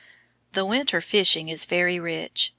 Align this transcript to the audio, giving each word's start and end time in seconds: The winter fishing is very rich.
The 0.53 0.65
winter 0.65 0.99
fishing 0.99 1.47
is 1.49 1.65
very 1.65 1.99
rich. 1.99 2.49